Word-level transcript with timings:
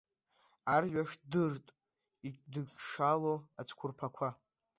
Арҩаш 0.73 1.11
дырт, 1.31 1.65
идыҽҽало 2.27 3.33
ацәқәырԥақәа. 3.59 4.29